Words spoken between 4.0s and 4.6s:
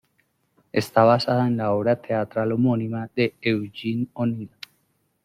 O'Neill.